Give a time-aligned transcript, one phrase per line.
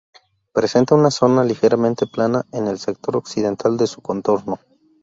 [0.51, 4.57] Presenta una zona ligeramente plana en el sector occidental de su contorno.